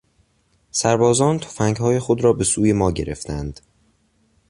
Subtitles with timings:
[0.71, 3.59] سربازان تفنگهای خود را به سوی ما گرفتند.